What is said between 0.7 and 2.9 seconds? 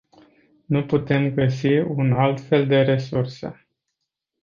putem găsi un alt fel de